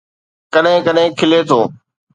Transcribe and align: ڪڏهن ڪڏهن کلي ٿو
ڪڏهن 0.53 0.77
ڪڏهن 0.85 1.09
کلي 1.19 1.39
ٿو 1.49 1.59